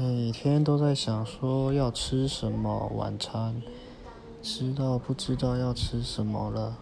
[0.00, 3.60] 每天都在想说要吃什么晚餐，
[4.40, 6.76] 吃到不知道要吃什么了。